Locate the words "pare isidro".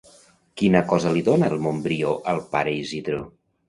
2.57-3.27